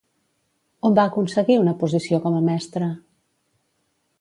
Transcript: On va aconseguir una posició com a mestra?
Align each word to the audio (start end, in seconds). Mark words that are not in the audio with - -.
On 0.89 0.95
va 0.99 1.03
aconseguir 1.09 1.57
una 1.65 1.75
posició 1.83 2.21
com 2.25 2.39
a 2.39 2.41
mestra? 2.51 2.89